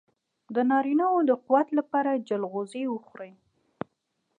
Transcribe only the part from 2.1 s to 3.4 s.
چلغوزي وخورئ